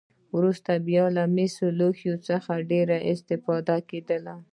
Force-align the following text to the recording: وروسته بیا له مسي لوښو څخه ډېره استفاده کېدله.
وروسته 0.35 0.71
بیا 0.87 1.05
له 1.15 1.23
مسي 1.35 1.65
لوښو 1.79 2.13
څخه 2.27 2.53
ډېره 2.71 2.97
استفاده 3.11 3.77
کېدله. 3.89 4.35